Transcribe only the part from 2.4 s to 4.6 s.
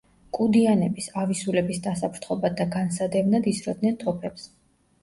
და განსადევნად ისროდნენ თოფებს.